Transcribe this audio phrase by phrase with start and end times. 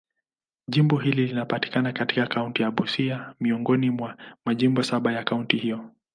[0.67, 5.89] Jimbo hili linapatikana katika kaunti ya Busia, miongoni mwa majimbo saba ya kaunti hiyo.